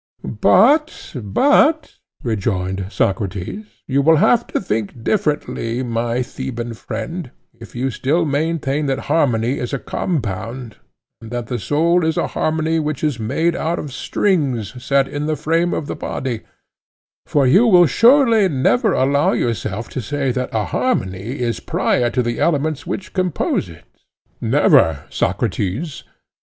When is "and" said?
11.21-11.29